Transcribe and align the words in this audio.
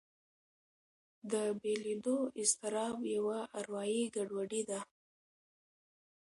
دا 1.31 1.43
بېلېدو 1.61 2.17
اضطراب 2.41 2.97
یوه 3.15 3.39
اروایي 3.59 4.03
ګډوډي 4.15 4.61
ده. 4.69 4.79